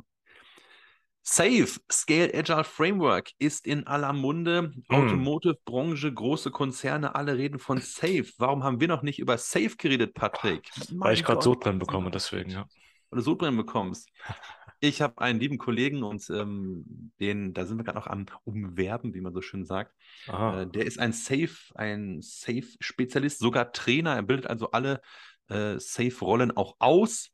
Safe, 1.26 1.70
Scale 1.90 2.34
Agile 2.34 2.66
Framework 2.66 3.32
ist 3.40 3.66
in 3.66 3.88
aller 3.88 4.12
Munde. 4.12 4.74
Hm. 4.74 4.84
Automotive-Branche, 4.90 6.14
große 6.14 6.52
Konzerne, 6.52 7.16
alle 7.16 7.38
reden 7.38 7.60
von 7.60 7.80
Safe. 7.80 8.26
Warum 8.40 8.64
haben 8.66 8.82
wir 8.82 8.90
noch 8.90 9.04
nicht 9.04 9.20
über 9.20 9.38
Safe 9.38 9.76
geredet, 9.78 10.14
Patrick? 10.16 10.70
Weil 10.92 11.14
ich 11.14 11.24
gerade 11.24 11.42
Sodbrennen 11.42 11.80
was 11.80 11.88
bekomme, 11.88 12.08
ist 12.10 12.16
das? 12.16 12.24
deswegen, 12.30 12.50
ja. 12.50 12.66
Oder 13.14 13.22
Sodbrennen 13.22 13.58
bekommst. 13.58 14.10
Ich 14.80 15.02
habe 15.02 15.22
einen 15.22 15.40
lieben 15.40 15.58
Kollegen 15.58 16.04
und 16.04 16.30
ähm, 16.30 17.14
den, 17.22 17.54
da 17.54 17.66
sind 17.66 17.78
wir 17.78 17.86
gerade 17.86 17.98
noch 17.98 18.08
am 18.08 18.26
Umwerben, 18.44 19.14
wie 19.14 19.22
man 19.22 19.34
so 19.34 19.40
schön 19.40 19.64
sagt. 19.64 19.96
Äh, 20.28 20.68
der 20.68 20.86
ist 20.86 21.00
ein 21.00 21.14
Safe, 21.14 21.56
ein 21.76 22.22
Safe-Spezialist, 22.22 23.40
sogar 23.40 23.72
Trainer. 23.72 24.14
Er 24.16 24.24
bildet 24.24 24.48
also 24.48 24.72
alle 24.72 25.02
äh, 25.48 25.80
Safe-Rollen 25.80 26.52
auch 26.58 26.76
aus. 26.80 27.32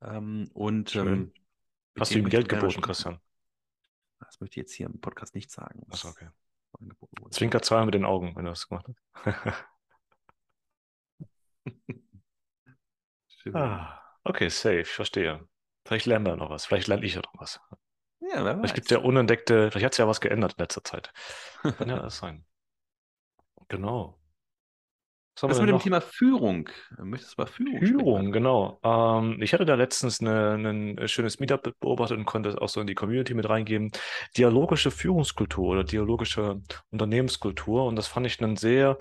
Ähm, 0.00 0.50
und 0.54 0.96
ähm, 0.96 1.32
Hast 1.96 2.16
du 2.16 2.18
ihm 2.18 2.28
Geld 2.28 2.48
geboten. 2.48 2.80
Christian? 2.80 3.20
Das 4.18 4.40
möchte 4.40 4.54
ich 4.54 4.64
jetzt 4.64 4.72
hier 4.72 4.86
im 4.86 5.00
Podcast 5.00 5.36
nicht 5.36 5.52
sagen. 5.52 5.86
Achso, 5.88 6.08
okay. 6.08 6.30
Zwinker 7.30 7.62
zwei 7.62 7.84
mit 7.84 7.94
den 7.94 8.04
Augen, 8.04 8.34
wenn 8.34 8.44
du 8.44 8.50
das 8.50 8.68
gemacht 8.68 8.86
hast. 8.88 9.64
Schön. 13.28 13.54
ah, 13.54 14.01
okay, 14.24 14.48
safe, 14.48 14.84
verstehe. 14.84 15.40
Vielleicht 15.86 16.06
lernen 16.06 16.26
wir 16.26 16.36
noch 16.36 16.50
was. 16.50 16.66
Vielleicht 16.66 16.88
lerne 16.88 17.04
ich 17.04 17.14
ja 17.14 17.22
noch 17.22 17.40
was. 17.40 17.60
Ja, 18.20 18.44
wer 18.44 18.54
Vielleicht 18.56 18.74
gibt 18.74 18.86
es 18.86 18.90
ja 18.90 18.98
unentdeckte, 18.98 19.70
vielleicht 19.70 19.84
hat 19.84 19.92
es 19.92 19.98
ja 19.98 20.06
was 20.06 20.20
geändert 20.20 20.54
in 20.56 20.62
letzter 20.62 20.84
Zeit. 20.84 21.12
Kann 21.78 21.88
ja 21.88 22.00
alles 22.00 22.18
sein. 22.18 22.44
Genau. 23.68 24.18
Was 25.40 25.50
Was 25.50 25.60
mit 25.60 25.70
dem? 25.70 25.78
Thema 25.78 26.00
Führung? 26.00 26.68
Möchtest 26.98 27.32
du 27.32 27.42
über 27.42 27.46
Führung? 27.46 27.80
Führung, 27.80 28.32
genau. 28.32 28.78
Ähm, 28.84 29.40
ich 29.40 29.54
hatte 29.54 29.64
da 29.64 29.74
letztens 29.74 30.20
ein 30.20 31.00
schönes 31.06 31.40
Meetup 31.40 31.72
beobachtet 31.80 32.18
und 32.18 32.26
konnte 32.26 32.50
es 32.50 32.56
auch 32.56 32.68
so 32.68 32.80
in 32.80 32.86
die 32.86 32.94
Community 32.94 33.32
mit 33.32 33.48
reingeben. 33.48 33.90
Dialogische 34.36 34.90
Führungskultur 34.90 35.68
oder 35.70 35.84
dialogische 35.84 36.60
Unternehmenskultur. 36.90 37.86
Und 37.86 37.96
das 37.96 38.08
fand 38.08 38.26
ich 38.26 38.42
einen 38.42 38.56
sehr 38.56 38.98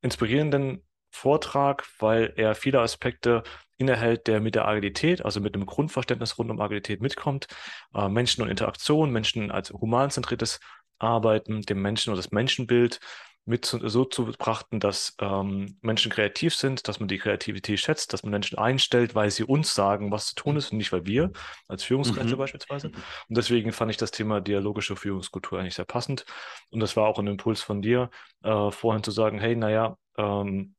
inspirierenden 0.00 0.85
Vortrag, 1.16 1.84
weil 1.98 2.32
er 2.36 2.54
viele 2.54 2.80
Aspekte 2.80 3.42
innehält, 3.78 4.26
der 4.26 4.40
mit 4.40 4.54
der 4.54 4.66
Agilität, 4.68 5.24
also 5.24 5.40
mit 5.40 5.54
einem 5.54 5.66
Grundverständnis 5.66 6.38
rund 6.38 6.50
um 6.50 6.60
Agilität 6.60 7.00
mitkommt. 7.02 7.46
Äh, 7.94 8.08
Menschen 8.08 8.42
und 8.42 8.48
Interaktion, 8.50 9.10
Menschen 9.10 9.50
als 9.50 9.70
humanzentriertes 9.70 10.60
Arbeiten, 10.98 11.62
dem 11.62 11.82
Menschen 11.82 12.10
und 12.10 12.16
das 12.16 12.30
Menschenbild 12.32 13.00
mit 13.48 13.64
zu, 13.64 13.88
so 13.88 14.04
zu 14.04 14.24
betrachten, 14.26 14.80
dass 14.80 15.14
ähm, 15.20 15.78
Menschen 15.80 16.10
kreativ 16.10 16.54
sind, 16.54 16.88
dass 16.88 16.98
man 16.98 17.08
die 17.08 17.18
Kreativität 17.18 17.78
schätzt, 17.78 18.12
dass 18.12 18.22
man 18.24 18.32
Menschen 18.32 18.58
einstellt, 18.58 19.14
weil 19.14 19.30
sie 19.30 19.44
uns 19.44 19.72
sagen, 19.74 20.10
was 20.10 20.28
zu 20.28 20.34
tun 20.34 20.56
ist 20.56 20.72
und 20.72 20.78
nicht, 20.78 20.92
weil 20.92 21.06
wir 21.06 21.30
als 21.68 21.84
Führungskräfte 21.84 22.34
Mhm. 22.34 22.38
beispielsweise. 22.38 22.88
Und 22.88 23.36
deswegen 23.36 23.72
fand 23.72 23.90
ich 23.90 23.98
das 23.98 24.10
Thema 24.10 24.40
dialogische 24.40 24.96
Führungskultur 24.96 25.60
eigentlich 25.60 25.76
sehr 25.76 25.84
passend. 25.84 26.24
Und 26.70 26.80
das 26.80 26.96
war 26.96 27.06
auch 27.06 27.18
ein 27.20 27.26
Impuls 27.28 27.62
von 27.62 27.82
dir, 27.82 28.10
äh, 28.42 28.70
vorhin 28.72 29.02
zu 29.04 29.12
sagen, 29.12 29.38
hey, 29.38 29.54
naja, 29.56 29.96
ähm, 30.18 30.75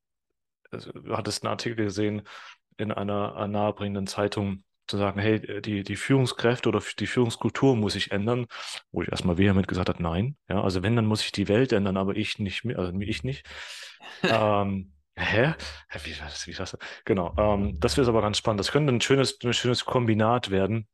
du 0.71 1.15
hattest 1.15 1.43
einen 1.43 1.51
Artikel 1.51 1.85
gesehen 1.85 2.23
in 2.77 2.91
einer, 2.91 3.47
nahebringenden 3.47 4.07
Zeitung, 4.07 4.63
zu 4.87 4.97
sagen, 4.97 5.19
hey, 5.19 5.61
die, 5.61 5.83
die 5.83 5.95
Führungskräfte 5.95 6.69
oder 6.69 6.81
die 6.97 7.07
Führungskultur 7.07 7.75
muss 7.75 7.93
sich 7.93 8.11
ändern, 8.11 8.47
wo 8.91 9.01
ich 9.01 9.09
erstmal 9.09 9.37
vehement 9.37 9.67
gesagt 9.67 9.89
habe, 9.89 10.01
nein. 10.01 10.37
Ja, 10.49 10.63
also 10.63 10.81
wenn, 10.81 10.95
dann 10.95 11.05
muss 11.05 11.19
sich 11.19 11.31
die 11.31 11.47
Welt 11.47 11.73
ändern, 11.73 11.97
aber 11.97 12.15
ich 12.15 12.39
nicht 12.39 12.63
mehr, 12.63 12.79
also 12.79 12.97
ich 12.97 13.23
nicht. 13.23 13.45
ähm, 14.23 14.93
hä? 15.15 15.53
Wie, 16.03 16.15
was, 16.21 16.47
wie, 16.47 16.57
was? 16.57 16.77
Genau. 17.05 17.35
Ähm, 17.37 17.79
das 17.79 17.97
wäre 17.97 18.07
aber 18.07 18.21
ganz 18.21 18.37
spannend. 18.37 18.59
Das 18.61 18.71
könnte 18.71 18.93
ein 18.93 19.01
schönes, 19.01 19.37
ein 19.43 19.53
schönes 19.53 19.85
Kombinat 19.85 20.51
werden. 20.51 20.87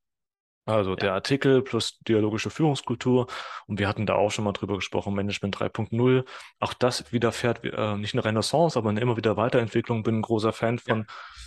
Also 0.65 0.95
der 0.95 1.13
Artikel 1.13 1.61
plus 1.61 1.99
dialogische 1.99 2.49
Führungskultur. 2.49 3.27
Und 3.67 3.79
wir 3.79 3.87
hatten 3.87 4.05
da 4.05 4.15
auch 4.15 4.31
schon 4.31 4.45
mal 4.45 4.53
drüber 4.53 4.75
gesprochen, 4.75 5.13
Management 5.13 5.57
3.0. 5.57 6.25
Auch 6.59 6.73
das 6.73 7.11
widerfährt 7.11 7.63
äh, 7.65 7.97
nicht 7.97 8.13
eine 8.13 8.23
Renaissance, 8.23 8.77
aber 8.79 8.89
eine 8.89 9.01
immer 9.01 9.17
wieder 9.17 9.35
Weiterentwicklung. 9.35 10.03
Bin 10.03 10.19
ein 10.19 10.21
großer 10.21 10.53
Fan 10.53 10.79
von. 10.79 11.05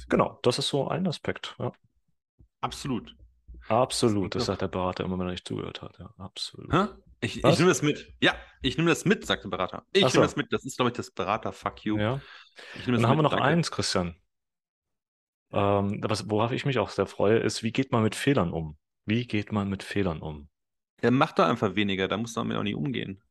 Genau, 0.09 0.39
das 0.43 0.59
ist 0.59 0.69
so 0.69 0.89
ein 0.89 1.07
Aspekt. 1.07 1.57
Ja. 1.59 1.73
Absolut. 2.61 3.15
Absolut, 3.69 4.35
das 4.35 4.43
doch- 4.43 4.47
sagt 4.49 4.63
der 4.63 4.69
Berater 4.69 5.05
immer, 5.05 5.19
wenn 5.19 5.27
er 5.27 5.33
nicht 5.33 5.49
zugehört 5.49 5.83
hat. 5.83 5.99
Ja, 5.99 6.11
absolut. 6.19 6.73
Hä? 6.73 6.87
Ich, 7.21 7.43
ich 7.43 7.59
nehme 7.59 7.69
das 7.71 7.83
mit. 7.83 8.13
Ja, 8.21 8.35
ich 8.61 8.77
nehme 8.77 8.91
das 8.91 9.05
mit, 9.07 9.27
sagt 9.27 9.45
der 9.45 9.49
Berater. 9.49 9.85
Ich 9.93 10.03
so. 10.03 10.19
nehme 10.19 10.27
das 10.27 10.37
mit. 10.37 10.53
Das 10.53 10.65
ist, 10.65 10.77
glaube 10.77 10.91
ich, 10.91 10.97
das 10.97 11.11
Berater-Fuck 11.11 11.85
you. 11.85 11.99
Ja. 11.99 12.21
Das 12.77 12.85
dann 12.85 12.95
haben 13.07 13.17
wir 13.17 13.17
mit, 13.17 13.23
noch 13.25 13.31
danke. 13.31 13.45
eins, 13.47 13.71
Christian. 13.71 14.15
Ähm, 15.53 16.01
was, 16.03 16.29
worauf 16.29 16.53
ich 16.53 16.67
mich 16.67 16.79
auch 16.79 16.91
sehr 16.91 17.07
freue, 17.07 17.39
ist, 17.39 17.63
wie 17.63 17.73
geht 17.73 17.93
man 17.93 18.03
mit 18.03 18.15
Fehlern 18.15 18.53
um? 18.53 18.77
Wie 19.07 19.27
geht 19.27 19.53
man 19.53 19.69
mit 19.71 19.83
Fehlern 19.85 20.21
um? 20.21 20.49
Ja, 21.01 21.11
mach 21.11 21.33
doch 21.33 21.45
einfach 21.45 21.77
weniger, 21.77 22.09
da 22.09 22.17
musst 22.17 22.37
du 22.37 22.41
damit 22.41 22.57
auch 22.57 22.63
nicht 22.63 22.75
umgehen. 22.75 23.23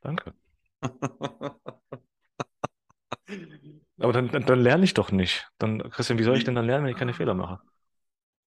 Danke. 0.00 0.34
Aber 3.98 4.12
dann, 4.12 4.28
dann, 4.28 4.44
dann 4.44 4.60
lerne 4.60 4.84
ich 4.84 4.94
doch 4.94 5.10
nicht. 5.10 5.48
Dann, 5.58 5.90
Christian, 5.90 6.18
wie 6.18 6.22
soll 6.22 6.36
ich 6.36 6.44
denn 6.44 6.54
dann 6.54 6.66
lernen, 6.66 6.84
wenn 6.84 6.92
ich 6.92 6.98
keine 6.98 7.14
Fehler 7.14 7.34
mache? 7.34 7.60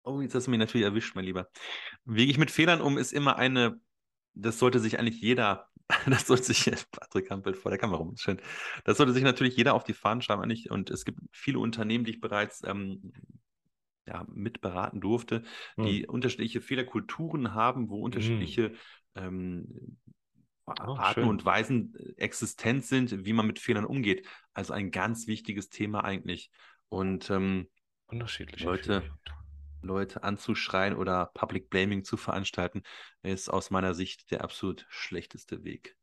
Oh, 0.04 0.20
jetzt 0.20 0.34
hast 0.34 0.46
du 0.46 0.50
mich 0.50 0.60
natürlich 0.60 0.84
erwischt, 0.84 1.14
mein 1.14 1.24
Lieber. 1.24 1.48
Wie 2.04 2.24
gehe 2.24 2.32
ich 2.32 2.38
mit 2.38 2.50
Fehlern 2.50 2.80
um, 2.80 2.98
ist 2.98 3.12
immer 3.12 3.36
eine, 3.36 3.80
das 4.34 4.58
sollte 4.58 4.80
sich 4.80 4.98
eigentlich 4.98 5.20
jeder, 5.20 5.68
das 6.06 6.26
sollte 6.26 6.44
sich, 6.44 6.70
Patrick 6.90 7.30
Hampelt 7.30 7.56
vor 7.56 7.70
der 7.70 7.78
Kamera 7.78 7.98
rum, 7.98 8.16
schön. 8.16 8.40
Das 8.84 8.98
sollte 8.98 9.12
sich 9.12 9.22
natürlich 9.22 9.56
jeder 9.56 9.74
auf 9.74 9.84
die 9.84 9.94
Fahnen 9.94 10.22
schreiben, 10.22 10.42
eigentlich. 10.42 10.70
Und 10.70 10.90
es 10.90 11.04
gibt 11.04 11.20
viele 11.30 11.58
Unternehmen, 11.58 12.04
die 12.04 12.12
ich 12.12 12.20
bereits 12.20 12.62
ähm, 12.64 13.12
ja, 14.06 14.24
mitberaten 14.28 15.00
durfte, 15.00 15.42
Hm. 15.76 15.84
die 15.86 16.06
unterschiedliche 16.06 16.60
Fehlerkulturen 16.60 17.54
haben, 17.54 17.88
wo 17.88 18.00
unterschiedliche 18.02 18.72
ähm, 19.14 19.98
Oh, 20.66 20.96
Arten 20.96 21.24
schön. 21.24 21.28
und 21.28 21.44
Weisen 21.44 21.94
äh, 21.96 22.12
existent 22.22 22.84
sind, 22.84 23.24
wie 23.24 23.32
man 23.32 23.46
mit 23.46 23.58
Fehlern 23.58 23.84
umgeht. 23.84 24.26
Also 24.54 24.72
ein 24.72 24.90
ganz 24.90 25.26
wichtiges 25.26 25.68
Thema 25.70 26.04
eigentlich. 26.04 26.50
Und 26.88 27.30
ähm, 27.30 27.68
Unterschiedliche 28.08 28.66
Leute, 28.66 29.02
Fehler. 29.02 29.18
Leute 29.82 30.22
anzuschreien 30.22 30.94
oder 30.96 31.26
Public 31.34 31.68
Blaming 31.70 32.04
zu 32.04 32.16
veranstalten, 32.16 32.82
ist 33.22 33.48
aus 33.48 33.70
meiner 33.70 33.94
Sicht 33.94 34.30
der 34.30 34.42
absolut 34.44 34.86
schlechteste 34.88 35.64
Weg, 35.64 35.96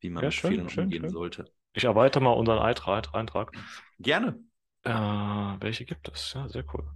wie 0.00 0.10
man 0.10 0.24
Ja, 0.24 0.30
mit 0.30 0.40
schön, 0.40 0.52
Fehlern 0.54 0.68
schön, 0.68 0.84
umgehen 0.84 1.02
schön. 1.02 1.12
sollte. 1.12 1.50
Ich 1.74 1.84
erweitere 1.84 2.22
mal 2.22 2.30
unseren 2.32 2.58
Eintrag. 2.58 3.14
Eintrag. 3.14 3.52
Gerne. 3.98 4.38
Äh, 4.82 4.90
welche 4.92 5.84
gibt 5.84 6.08
es? 6.08 6.32
Ja, 6.34 6.48
sehr 6.48 6.64
cool. 6.74 6.88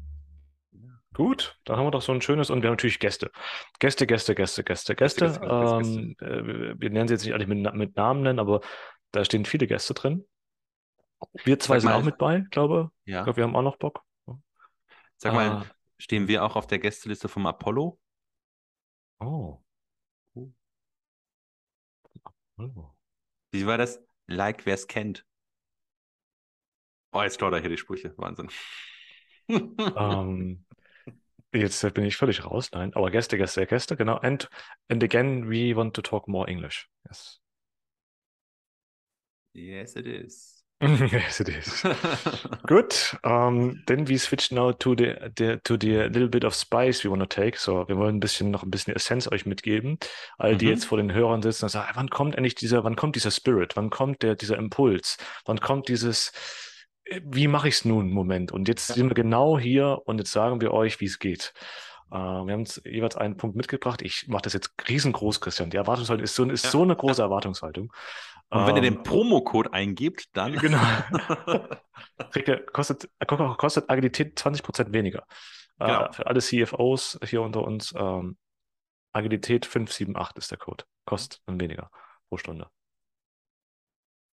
Gut, 1.14 1.58
dann 1.64 1.76
haben 1.76 1.86
wir 1.86 1.90
doch 1.90 2.00
so 2.02 2.12
ein 2.12 2.22
schönes 2.22 2.48
und 2.48 2.62
wir 2.62 2.68
haben 2.68 2.74
natürlich 2.74 2.98
Gäste. 2.98 3.30
Gäste, 3.78 4.06
Gäste, 4.06 4.34
Gäste, 4.34 4.64
Gäste, 4.64 4.94
Gäste. 4.94 5.24
Gäste, 5.24 5.40
Gäste, 5.40 5.78
Gäste, 5.78 6.00
Ähm, 6.00 6.16
äh, 6.20 6.80
wir- 6.80 6.90
nennen 6.90 7.08
sie 7.08 7.14
jetzt 7.14 7.24
nicht 7.24 7.34
alle 7.34 7.46
mit, 7.46 7.74
mit 7.74 7.96
Namen 7.96 8.22
nennen, 8.22 8.38
aber 8.38 8.60
da 9.10 9.24
stehen 9.24 9.44
viele 9.44 9.66
Gäste 9.66 9.92
drin. 9.94 10.26
Wir 11.44 11.58
zwei 11.58 11.74
Sag 11.74 11.80
sind 11.82 11.90
mal- 11.90 12.00
auch 12.00 12.04
mit 12.04 12.18
bei, 12.18 12.40
glaube 12.50 12.90
ich. 13.04 13.12
Ja. 13.12 13.24
glaube, 13.24 13.36
wir 13.36 13.44
haben 13.44 13.56
auch 13.56 13.62
noch 13.62 13.76
Bock. 13.76 14.02
Sag 15.18 15.34
mal, 15.34 15.48
Ah. 15.50 15.66
stehen 15.98 16.28
wir 16.28 16.44
auch 16.44 16.56
auf 16.56 16.66
der 16.66 16.78
Gästeliste 16.78 17.28
vom 17.28 17.46
Apollo? 17.46 17.98
Oh. 19.20 19.62
Oh. 20.34 20.50
Wie 23.50 23.66
war 23.66 23.78
das? 23.78 24.02
Like, 24.26 24.66
wer 24.66 24.74
es 24.74 24.86
kennt. 24.86 25.26
Oh, 27.12 27.22
jetzt 27.22 27.38
klaut 27.38 27.52
er 27.52 27.60
hier 27.60 27.68
die 27.70 27.76
Sprüche. 27.76 28.14
Wahnsinn. 28.16 28.48
Ähm, 29.48 30.64
jetzt 31.52 31.94
bin 31.94 32.04
ich 32.04 32.16
völlig 32.16 32.44
raus. 32.44 32.70
Nein, 32.72 32.92
aber 32.94 33.10
Gäste, 33.10 33.36
Gäste, 33.38 33.66
Gäste, 33.66 33.96
genau. 33.96 34.16
And, 34.16 34.48
and 34.88 35.02
again, 35.02 35.48
we 35.50 35.74
want 35.76 35.94
to 35.96 36.02
talk 36.02 36.28
more 36.28 36.48
English. 36.48 36.88
Yes. 37.08 37.40
yes, 39.54 39.96
it 39.96 40.06
is. 40.06 40.64
yes, 40.82 41.38
it 41.38 41.48
is. 41.48 41.82
Good. 42.66 42.92
Um, 43.22 43.82
then 43.86 44.04
we 44.08 44.18
switch 44.18 44.50
now 44.50 44.72
to 44.72 44.96
the, 44.96 45.30
the 45.36 45.60
to 45.62 45.76
the 45.76 46.08
little 46.08 46.28
bit 46.28 46.42
of 46.44 46.54
spice 46.56 47.04
we 47.04 47.10
want 47.10 47.20
to 47.22 47.26
take. 47.26 47.56
So, 47.56 47.86
wir 47.86 47.96
wollen 47.96 48.16
ein 48.16 48.20
bisschen 48.20 48.50
noch 48.50 48.64
ein 48.64 48.70
bisschen 48.70 48.94
Essenz 48.96 49.30
euch 49.30 49.46
mitgeben. 49.46 49.98
All 50.38 50.56
die 50.56 50.66
Mhm. 50.66 50.70
jetzt 50.72 50.86
vor 50.86 50.98
den 50.98 51.12
Hörern 51.12 51.40
sitzen 51.40 51.66
und 51.66 51.68
sagen, 51.68 51.92
wann 51.94 52.10
kommt 52.10 52.34
endlich 52.34 52.56
dieser, 52.56 52.82
wann 52.82 52.96
kommt 52.96 53.14
dieser 53.14 53.30
Spirit? 53.30 53.76
Wann 53.76 53.90
kommt 53.90 54.22
der, 54.22 54.34
dieser 54.34 54.56
Impuls? 54.56 55.18
Wann 55.44 55.60
kommt 55.60 55.86
dieses, 55.88 56.30
äh, 56.30 56.32
wie 57.24 57.48
mache 57.48 57.68
ich 57.68 57.74
es 57.76 57.84
nun? 57.84 58.10
Moment. 58.10 58.52
Und 58.52 58.68
jetzt 58.68 58.88
sind 58.88 59.08
wir 59.08 59.14
genau 59.14 59.58
hier 59.58 60.00
und 60.04 60.18
jetzt 60.18 60.32
sagen 60.32 60.60
wir 60.60 60.72
euch, 60.72 61.00
wie 61.00 61.06
es 61.06 61.18
geht. 61.18 61.52
Äh, 62.10 62.14
wir 62.16 62.52
haben 62.52 62.60
uns 62.60 62.80
jeweils 62.84 63.16
einen 63.16 63.36
Punkt 63.36 63.56
mitgebracht. 63.56 64.02
Ich 64.02 64.28
mache 64.28 64.42
das 64.42 64.52
jetzt 64.52 64.72
riesengroß, 64.88 65.40
Christian. 65.40 65.70
Die 65.70 65.76
Erwartungshaltung 65.76 66.24
ist 66.24 66.34
so, 66.34 66.44
ist 66.44 66.64
Ja. 66.64 66.70
so 66.70 66.82
eine 66.82 66.96
große 66.96 67.22
Erwartungshaltung. 67.22 67.92
Und 68.50 68.66
wenn 68.66 68.76
ihr 68.76 68.82
Ähm, 68.84 68.94
den 68.96 69.02
Promocode 69.02 69.72
eingebt, 69.72 70.26
dann. 70.34 70.52
Genau. 70.58 70.78
Kriegt 72.30 72.48
ihr, 72.48 72.64
kostet, 72.66 73.08
kostet 73.26 73.88
Agilität 73.88 74.38
20% 74.38 74.92
weniger. 74.92 75.24
Äh, 75.78 75.86
Genau. 75.86 76.12
für 76.12 76.26
alle 76.26 76.40
CFOs 76.40 77.18
hier 77.24 77.42
unter 77.42 77.62
uns, 77.64 77.94
ähm, 77.96 78.36
Agilität 79.14 79.64
578 79.66 80.36
ist 80.38 80.50
der 80.50 80.58
Code. 80.58 80.84
Kostet 81.06 81.40
dann 81.46 81.58
weniger 81.60 81.90
pro 82.28 82.36
Stunde. 82.36 82.68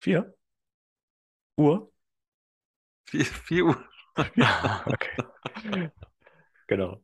Vier? 0.02 0.34
Uhr? 1.58 1.92
4 3.10 3.66
Uhr. 3.66 3.84
Ja, 4.36 4.84
okay. 4.86 5.90
Genau. 6.68 7.02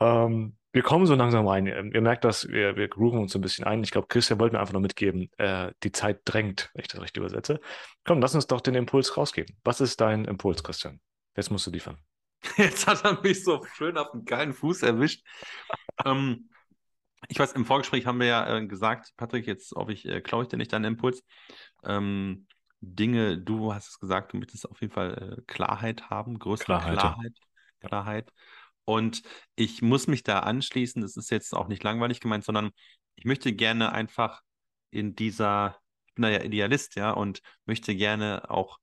Ähm, 0.00 0.56
wir 0.72 0.82
kommen 0.82 1.06
so 1.06 1.14
langsam 1.14 1.46
rein. 1.46 1.66
Ähm, 1.66 1.92
Ihr 1.92 2.00
merkt 2.00 2.24
das, 2.24 2.48
wir, 2.48 2.76
wir 2.76 2.88
grooven 2.88 3.18
uns 3.18 3.32
so 3.32 3.38
ein 3.38 3.42
bisschen 3.42 3.64
ein. 3.64 3.82
Ich 3.82 3.90
glaube, 3.90 4.06
Christian 4.08 4.38
wollte 4.40 4.54
mir 4.54 4.60
einfach 4.60 4.72
noch 4.72 4.80
mitgeben, 4.80 5.30
äh, 5.38 5.72
die 5.82 5.92
Zeit 5.92 6.20
drängt, 6.24 6.70
wenn 6.74 6.82
ich 6.82 6.88
das 6.88 7.00
richtig 7.00 7.18
übersetze. 7.20 7.60
Komm, 8.04 8.20
lass 8.20 8.34
uns 8.34 8.46
doch 8.46 8.60
den 8.60 8.74
Impuls 8.74 9.16
rausgeben. 9.16 9.56
Was 9.64 9.80
ist 9.80 10.00
dein 10.00 10.24
Impuls, 10.24 10.62
Christian? 10.62 11.00
Jetzt 11.36 11.50
musst 11.50 11.66
du 11.66 11.70
liefern. 11.70 11.98
Jetzt 12.56 12.86
hat 12.86 13.04
er 13.04 13.20
mich 13.22 13.44
so 13.44 13.64
schön 13.74 13.96
auf 13.96 14.10
den 14.12 14.24
geilen 14.24 14.52
Fuß 14.52 14.82
erwischt. 14.82 15.24
ähm, 16.04 16.48
ich 17.28 17.38
weiß, 17.38 17.52
im 17.52 17.64
Vorgespräch 17.64 18.06
haben 18.06 18.18
wir 18.18 18.26
ja 18.26 18.56
äh, 18.56 18.66
gesagt, 18.66 19.12
Patrick, 19.16 19.46
jetzt 19.46 19.72
hoffe 19.72 19.92
ich, 19.92 20.06
äh, 20.06 20.20
klaue 20.20 20.42
ich 20.42 20.48
dir 20.48 20.56
nicht 20.56 20.72
deinen 20.72 20.86
Impuls. 20.86 21.22
Ähm, 21.84 22.46
Dinge, 22.82 23.38
du 23.38 23.72
hast 23.72 23.88
es 23.90 23.98
gesagt, 24.00 24.32
du 24.32 24.38
möchtest 24.38 24.68
auf 24.68 24.80
jeden 24.80 24.92
Fall 24.92 25.38
äh, 25.38 25.42
Klarheit 25.46 26.10
haben, 26.10 26.38
größere 26.38 26.78
Klarheit, 26.78 27.02
ja. 27.02 27.14
Klarheit. 27.14 27.32
Klarheit. 27.80 28.32
Und 28.84 29.22
ich 29.54 29.82
muss 29.82 30.08
mich 30.08 30.24
da 30.24 30.40
anschließen, 30.40 31.02
das 31.02 31.16
ist 31.16 31.30
jetzt 31.30 31.54
auch 31.54 31.68
nicht 31.68 31.84
langweilig 31.84 32.20
gemeint, 32.20 32.44
sondern 32.44 32.70
ich 33.14 33.24
möchte 33.24 33.52
gerne 33.52 33.92
einfach 33.92 34.42
in 34.90 35.14
dieser, 35.14 35.78
ich 36.06 36.14
bin 36.14 36.22
da 36.22 36.30
ja 36.30 36.42
Idealist, 36.42 36.96
ja, 36.96 37.12
und 37.12 37.40
möchte 37.66 37.94
gerne 37.94 38.50
auch 38.50 38.78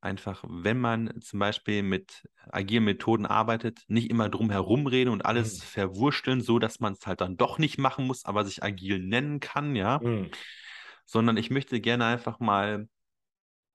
einfach, 0.00 0.44
wenn 0.48 0.80
man 0.80 1.20
zum 1.20 1.38
Beispiel 1.40 1.82
mit 1.82 2.28
agilen 2.50 2.84
Methoden 2.84 3.26
arbeitet, 3.26 3.80
nicht 3.88 4.10
immer 4.10 4.28
drum 4.28 4.50
herumreden 4.50 5.12
und 5.12 5.24
alles 5.26 5.58
Mhm. 5.58 5.62
verwursteln, 5.62 6.40
so 6.40 6.58
dass 6.58 6.80
man 6.80 6.94
es 6.94 7.06
halt 7.06 7.20
dann 7.20 7.36
doch 7.36 7.58
nicht 7.58 7.78
machen 7.78 8.06
muss, 8.06 8.24
aber 8.24 8.44
sich 8.44 8.62
agil 8.62 8.98
nennen 9.00 9.40
kann, 9.40 9.76
ja, 9.76 10.00
Mhm. 10.02 10.30
sondern 11.06 11.36
ich 11.36 11.50
möchte 11.50 11.80
gerne 11.80 12.06
einfach 12.06 12.40
mal 12.40 12.88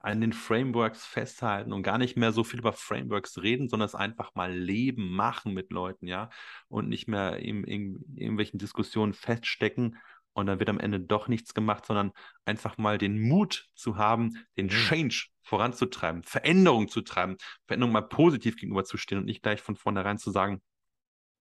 an 0.03 0.21
den 0.21 0.33
Frameworks 0.33 1.05
festhalten 1.05 1.73
und 1.73 1.83
gar 1.83 1.97
nicht 1.97 2.17
mehr 2.17 2.33
so 2.33 2.43
viel 2.45 2.59
über 2.59 2.73
Frameworks 2.73 3.41
reden, 3.41 3.69
sondern 3.69 3.87
es 3.87 3.95
einfach 3.95 4.35
mal 4.35 4.53
leben, 4.53 5.11
machen 5.11 5.53
mit 5.55 5.71
Leuten, 5.71 6.07
ja, 6.07 6.29
und 6.69 6.89
nicht 6.89 7.07
mehr 7.07 7.37
in, 7.39 7.63
in 7.65 8.03
irgendwelchen 8.17 8.59
Diskussionen 8.59 9.13
feststecken 9.13 9.97
und 10.33 10.47
dann 10.47 10.59
wird 10.59 10.69
am 10.69 10.79
Ende 10.79 10.99
doch 10.99 11.27
nichts 11.29 11.53
gemacht, 11.55 11.85
sondern 11.85 12.11
einfach 12.45 12.77
mal 12.77 12.97
den 12.99 13.19
Mut 13.21 13.69
zu 13.75 13.97
haben, 13.97 14.37
den 14.57 14.69
Mhm. 14.69 14.69
Change 14.69 15.27
voranzutreiben, 15.43 16.23
Veränderung 16.23 16.89
zu 16.89 17.01
treiben, 17.01 17.37
Veränderung 17.67 17.93
mal 17.93 18.01
positiv 18.01 18.57
gegenüberzustehen 18.57 19.19
und 19.19 19.25
nicht 19.25 19.43
gleich 19.43 19.61
von 19.61 19.75
vornherein 19.75 20.17
zu 20.17 20.31
sagen, 20.31 20.61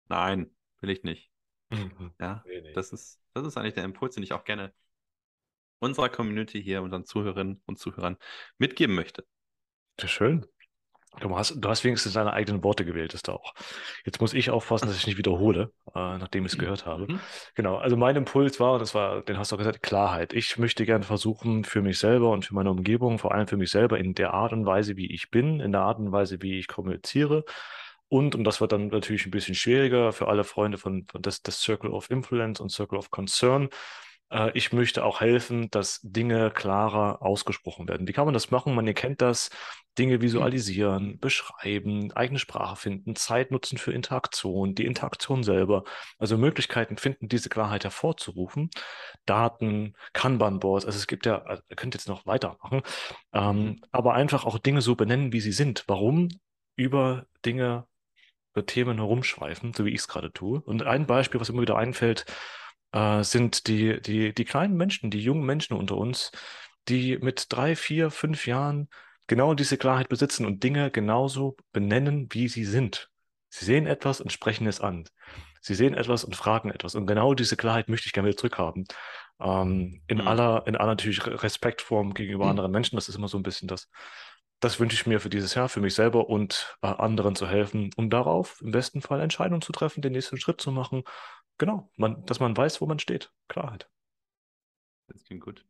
nein, 0.08 0.54
will 0.80 0.90
ich 0.90 1.02
nicht. 1.02 1.30
Mhm. 1.70 2.12
Ja, 2.20 2.44
Nee, 2.44 2.60
nee. 2.62 2.74
das 2.74 2.92
ist, 2.92 3.20
das 3.34 3.46
ist 3.46 3.56
eigentlich 3.56 3.74
der 3.74 3.84
Impuls, 3.84 4.14
den 4.14 4.24
ich 4.24 4.32
auch 4.32 4.44
gerne 4.44 4.74
unserer 5.78 6.08
Community 6.08 6.62
hier, 6.62 6.82
unseren 6.82 7.04
Zuhörerinnen 7.04 7.62
und 7.66 7.78
Zuhörern 7.78 8.16
mitgeben 8.58 8.94
möchte. 8.94 9.24
Sehr 10.00 10.08
schön. 10.08 10.46
Du 11.20 11.34
hast, 11.34 11.54
du 11.56 11.68
hast 11.68 11.82
wenigstens 11.82 12.12
deine 12.12 12.34
eigenen 12.34 12.62
Worte 12.62 12.84
gewählt, 12.84 13.14
ist 13.14 13.28
da 13.28 13.32
auch. 13.32 13.54
Jetzt 14.04 14.20
muss 14.20 14.34
ich 14.34 14.50
aufpassen, 14.50 14.86
dass 14.86 14.98
ich 14.98 15.06
nicht 15.06 15.16
wiederhole, 15.16 15.72
äh, 15.94 16.18
nachdem 16.18 16.44
ich 16.44 16.52
es 16.52 16.58
gehört 16.58 16.84
habe. 16.84 17.10
Mhm. 17.10 17.20
Genau, 17.54 17.76
also 17.76 17.96
mein 17.96 18.16
Impuls 18.16 18.60
war, 18.60 18.74
und 18.74 18.80
das 18.80 18.94
war, 18.94 19.22
den 19.22 19.38
hast 19.38 19.50
du 19.50 19.56
auch 19.56 19.58
gesagt, 19.58 19.82
Klarheit. 19.82 20.34
Ich 20.34 20.58
möchte 20.58 20.84
gerne 20.84 21.04
versuchen, 21.04 21.64
für 21.64 21.80
mich 21.80 21.98
selber 21.98 22.30
und 22.30 22.44
für 22.44 22.54
meine 22.54 22.70
Umgebung, 22.70 23.18
vor 23.18 23.32
allem 23.32 23.46
für 23.46 23.56
mich 23.56 23.70
selber, 23.70 23.98
in 23.98 24.12
der 24.12 24.34
Art 24.34 24.52
und 24.52 24.66
Weise, 24.66 24.98
wie 24.98 25.10
ich 25.10 25.30
bin, 25.30 25.60
in 25.60 25.72
der 25.72 25.82
Art 25.82 25.98
und 25.98 26.12
Weise, 26.12 26.42
wie 26.42 26.58
ich 26.58 26.68
kommuniziere. 26.68 27.44
Und, 28.08 28.34
und 28.34 28.44
das 28.44 28.60
wird 28.60 28.72
dann 28.72 28.88
natürlich 28.88 29.24
ein 29.26 29.30
bisschen 29.30 29.54
schwieriger 29.54 30.12
für 30.12 30.28
alle 30.28 30.44
Freunde 30.44 30.76
von, 30.76 31.06
von 31.10 31.22
des, 31.22 31.42
des 31.42 31.60
Circle 31.60 31.90
of 31.90 32.10
Influence 32.10 32.60
und 32.60 32.70
Circle 32.70 32.98
of 32.98 33.10
Concern. 33.10 33.70
Äh, 34.30 34.50
ich 34.54 34.72
möchte 34.72 35.04
auch 35.04 35.20
helfen, 35.20 35.70
dass 35.70 36.00
Dinge 36.02 36.50
klarer 36.50 37.22
ausgesprochen 37.22 37.88
werden. 37.88 38.08
Wie 38.08 38.12
kann 38.12 38.26
man 38.26 38.34
das 38.34 38.50
machen? 38.50 38.74
Man, 38.74 38.86
ihr 38.86 38.94
kennt 38.94 39.22
das. 39.22 39.50
Dinge 39.98 40.20
visualisieren, 40.20 41.18
beschreiben, 41.20 42.12
eigene 42.12 42.38
Sprache 42.38 42.76
finden, 42.76 43.16
Zeit 43.16 43.50
nutzen 43.50 43.78
für 43.78 43.92
Interaktion, 43.92 44.74
die 44.74 44.84
Interaktion 44.84 45.42
selber. 45.42 45.84
Also 46.18 46.36
Möglichkeiten 46.36 46.98
finden, 46.98 47.28
diese 47.28 47.48
Klarheit 47.48 47.84
hervorzurufen. 47.84 48.70
Daten, 49.24 49.94
Kanban-Boards, 50.12 50.84
also 50.84 50.98
es 50.98 51.06
gibt 51.06 51.24
ja, 51.24 51.42
also 51.42 51.62
ihr 51.68 51.76
könnt 51.76 51.94
jetzt 51.94 52.08
noch 52.08 52.26
weitermachen, 52.26 52.82
ähm, 53.32 53.80
aber 53.90 54.14
einfach 54.14 54.44
auch 54.44 54.58
Dinge 54.58 54.82
so 54.82 54.96
benennen, 54.96 55.32
wie 55.32 55.40
sie 55.40 55.52
sind. 55.52 55.84
Warum 55.86 56.28
über 56.76 57.26
Dinge, 57.44 57.86
über 58.54 58.66
Themen 58.66 58.98
herumschweifen, 58.98 59.72
so 59.74 59.86
wie 59.86 59.90
ich 59.90 60.00
es 60.00 60.08
gerade 60.08 60.32
tue. 60.32 60.60
Und 60.60 60.82
ein 60.82 61.06
Beispiel, 61.06 61.40
was 61.40 61.48
immer 61.48 61.62
wieder 61.62 61.78
einfällt, 61.78 62.26
äh, 62.96 63.22
sind 63.24 63.66
die, 63.68 64.00
die, 64.00 64.34
die 64.34 64.44
kleinen 64.44 64.76
Menschen, 64.76 65.10
die 65.10 65.20
jungen 65.20 65.44
Menschen 65.46 65.76
unter 65.76 65.96
uns, 65.98 66.32
die 66.88 67.18
mit 67.18 67.46
drei, 67.50 67.76
vier, 67.76 68.10
fünf 68.10 68.46
Jahren 68.46 68.88
genau 69.26 69.54
diese 69.54 69.76
Klarheit 69.76 70.08
besitzen 70.08 70.46
und 70.46 70.62
Dinge 70.62 70.90
genauso 70.90 71.56
benennen, 71.72 72.28
wie 72.30 72.48
sie 72.48 72.64
sind. 72.64 73.10
Sie 73.50 73.64
sehen 73.64 73.86
etwas 73.86 74.20
und 74.20 74.32
sprechen 74.32 74.66
es 74.66 74.80
an. 74.80 75.04
Sie 75.60 75.74
sehen 75.74 75.94
etwas 75.94 76.24
und 76.24 76.36
fragen 76.36 76.70
etwas. 76.70 76.94
Und 76.94 77.06
genau 77.06 77.34
diese 77.34 77.56
Klarheit 77.56 77.88
möchte 77.88 78.06
ich 78.06 78.12
gerne 78.12 78.28
wieder 78.28 78.38
zurückhaben. 78.38 78.86
Ähm, 79.40 80.02
in 80.06 80.20
Mhm. 80.20 80.26
aller, 80.26 80.64
in 80.66 80.76
aller 80.76 80.92
natürlich 80.92 81.26
Respektform 81.26 82.14
gegenüber 82.14 82.48
Mhm. 82.48 82.50
anderen 82.50 82.72
Menschen. 82.72 82.96
Das 82.96 83.08
ist 83.08 83.16
immer 83.16 83.28
so 83.28 83.38
ein 83.38 83.42
bisschen 83.42 83.68
das, 83.68 83.88
das 84.60 84.80
wünsche 84.80 84.94
ich 84.94 85.06
mir 85.06 85.20
für 85.20 85.28
dieses 85.30 85.54
Jahr, 85.54 85.68
für 85.68 85.80
mich 85.80 85.94
selber 85.94 86.28
und 86.28 86.76
äh, 86.82 86.86
anderen 86.88 87.36
zu 87.36 87.46
helfen, 87.46 87.90
um 87.96 88.08
darauf 88.10 88.60
im 88.62 88.70
besten 88.70 89.02
Fall 89.02 89.20
Entscheidungen 89.20 89.60
zu 89.62 89.72
treffen, 89.72 90.00
den 90.02 90.12
nächsten 90.12 90.38
Schritt 90.38 90.60
zu 90.60 90.72
machen. 90.72 91.04
Genau, 91.58 91.90
man, 91.96 92.24
dass 92.26 92.40
man 92.40 92.56
weiß, 92.56 92.80
wo 92.80 92.86
man 92.86 92.98
steht. 92.98 93.32
Klarheit. 93.48 93.88
Das 95.08 95.24
klingt 95.24 95.42
gut. 95.42 95.64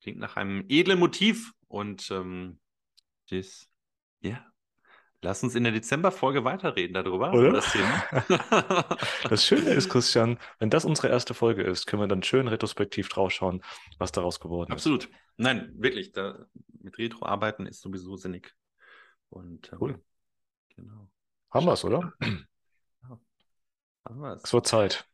Klingt 0.00 0.18
nach 0.18 0.36
einem 0.36 0.64
edlen 0.68 0.98
Motiv 0.98 1.52
und 1.68 2.10
ähm, 2.10 2.60
das, 3.30 3.68
ja. 4.20 4.44
Lass 5.22 5.42
uns 5.42 5.54
in 5.54 5.64
der 5.64 5.72
Dezemberfolge 5.72 6.44
weiterreden 6.44 6.92
darüber. 6.92 7.32
Oder? 7.32 7.52
Das, 7.52 7.72
Thema. 7.72 8.98
Das 9.30 9.46
Schöne 9.46 9.70
ist, 9.70 9.88
Christian, 9.88 10.38
wenn 10.58 10.68
das 10.68 10.84
unsere 10.84 11.08
erste 11.08 11.32
Folge 11.32 11.62
ist, 11.62 11.86
können 11.86 12.02
wir 12.02 12.08
dann 12.08 12.22
schön 12.22 12.46
retrospektiv 12.46 13.08
draufschauen, 13.08 13.62
was 13.98 14.12
daraus 14.12 14.38
geworden 14.38 14.70
ist. 14.70 14.74
Absolut. 14.74 15.08
Nein, 15.38 15.72
wirklich. 15.76 16.12
Da, 16.12 16.44
mit 16.78 16.98
Retro 16.98 17.24
arbeiten 17.24 17.66
ist 17.66 17.80
sowieso 17.80 18.16
sinnig. 18.16 18.54
Und 19.30 19.72
ähm, 19.72 19.78
Cool. 19.80 20.04
Genau. 20.76 21.08
Haben 21.50 21.66
wir 21.66 21.72
es, 21.72 21.84
oder? 21.84 22.12
Es. 24.42 24.52
Wird 24.52 24.66
Zeit. 24.66 25.06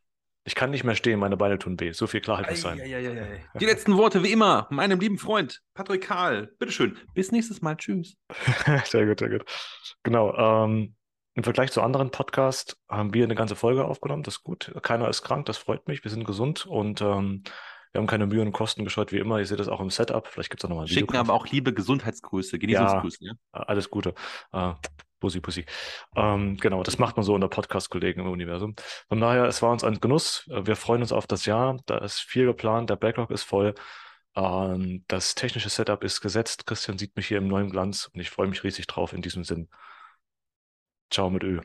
Ich 0.43 0.55
kann 0.55 0.71
nicht 0.71 0.83
mehr 0.83 0.95
stehen, 0.95 1.19
meine 1.19 1.37
Beine 1.37 1.59
tun 1.59 1.79
weh. 1.79 1.91
So 1.91 2.07
viel 2.07 2.19
Klarheit 2.19 2.49
muss 2.49 2.61
sein. 2.61 2.77
Die 3.59 3.65
letzten 3.65 3.95
Worte 3.95 4.23
wie 4.23 4.31
immer, 4.31 4.67
meinem 4.71 4.99
lieben 4.99 5.19
Freund 5.19 5.61
Patrick 5.75 6.01
Karl. 6.07 6.47
Bitteschön. 6.57 6.97
Bis 7.13 7.31
nächstes 7.31 7.61
Mal. 7.61 7.77
Tschüss. 7.77 8.17
Sehr 8.85 9.05
gut, 9.05 9.19
sehr 9.19 9.29
gut. 9.29 9.45
Genau. 10.03 10.35
Ähm, 10.35 10.95
Im 11.35 11.43
Vergleich 11.43 11.71
zu 11.71 11.81
anderen 11.81 12.09
Podcasts 12.09 12.75
haben 12.89 13.13
wir 13.13 13.23
eine 13.23 13.35
ganze 13.35 13.55
Folge 13.55 13.85
aufgenommen. 13.85 14.23
Das 14.23 14.37
ist 14.37 14.43
gut. 14.43 14.73
Keiner 14.81 15.07
ist 15.09 15.21
krank, 15.21 15.45
das 15.45 15.57
freut 15.57 15.87
mich. 15.87 16.03
Wir 16.03 16.09
sind 16.09 16.25
gesund 16.25 16.65
und 16.65 17.01
ähm, 17.01 17.43
wir 17.91 17.99
haben 17.99 18.07
keine 18.07 18.25
Mühe 18.25 18.41
und 18.41 18.51
Kosten 18.51 18.83
gescheut 18.83 19.11
wie 19.11 19.19
immer. 19.19 19.37
Ihr 19.37 19.45
seht 19.45 19.59
das 19.59 19.67
auch 19.67 19.79
im 19.79 19.89
Setup. 19.89 20.27
Vielleicht 20.27 20.49
gibt 20.49 20.61
es 20.61 20.65
auch 20.65 20.69
nochmal 20.69 20.85
ein 20.85 20.89
Video. 20.89 21.01
Schicken 21.01 21.17
aber 21.17 21.33
auch 21.33 21.47
liebe 21.47 21.73
Gesundheitsgrüße, 21.73 22.57
Genesungsgrüße. 22.57 23.25
Ja. 23.25 23.33
Alles 23.51 23.89
Gute. 23.91 24.15
Äh, 24.53 24.73
Pussy, 25.21 25.39
Pussy. 25.41 25.65
Ähm, 26.15 26.57
genau, 26.57 26.83
das 26.83 26.97
macht 26.99 27.15
man 27.17 27.23
so 27.23 27.33
unter 27.35 27.47
Podcast-Kollegen 27.49 28.21
im 28.21 28.29
Universum. 28.29 28.75
Von 29.07 29.21
daher, 29.21 29.45
es 29.45 29.61
war 29.61 29.71
uns 29.71 29.83
ein 29.85 29.99
Genuss. 30.01 30.47
Äh, 30.51 30.65
Wir 30.65 30.75
freuen 30.75 31.01
uns 31.01 31.13
auf 31.13 31.27
das 31.27 31.45
Jahr. 31.45 31.79
Da 31.85 31.99
ist 31.99 32.19
viel 32.19 32.45
geplant. 32.47 32.89
Der 32.89 32.97
Backlog 32.97 33.31
ist 33.31 33.43
voll. 33.43 33.75
Ähm, 34.35 35.03
das 35.07 35.35
technische 35.35 35.69
Setup 35.69 36.03
ist 36.03 36.21
gesetzt. 36.21 36.65
Christian 36.67 36.97
sieht 36.97 37.15
mich 37.15 37.27
hier 37.27 37.37
im 37.39 37.47
neuen 37.47 37.69
Glanz 37.69 38.09
und 38.13 38.19
ich 38.19 38.29
freue 38.29 38.47
mich 38.47 38.63
riesig 38.63 38.87
drauf 38.87 39.13
in 39.13 39.21
diesem 39.21 39.43
Sinn. 39.45 39.69
Ciao 41.11 41.29
mit 41.29 41.43
Ö. 41.43 41.61